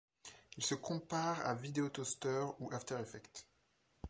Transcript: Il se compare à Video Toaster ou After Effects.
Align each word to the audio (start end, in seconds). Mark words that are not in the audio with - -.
Il 0.57 0.65
se 0.65 0.73
compare 0.73 1.45
à 1.47 1.53
Video 1.53 1.87
Toaster 1.89 2.43
ou 2.59 2.73
After 2.73 2.97
Effects. 2.99 3.45